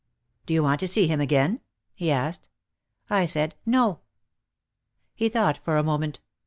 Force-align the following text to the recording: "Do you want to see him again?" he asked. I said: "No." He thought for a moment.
"Do 0.47 0.55
you 0.55 0.63
want 0.63 0.79
to 0.79 0.87
see 0.87 1.07
him 1.07 1.21
again?" 1.21 1.61
he 1.93 2.09
asked. 2.09 2.49
I 3.07 3.27
said: 3.27 3.53
"No." 3.67 3.99
He 5.13 5.29
thought 5.29 5.59
for 5.59 5.77
a 5.77 5.83
moment. 5.83 6.21